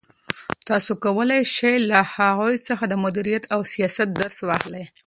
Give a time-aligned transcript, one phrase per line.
[0.67, 4.85] تاسو کولای شئ چې له هغوی څخه د مدیریت او سیاست درس واخلئ.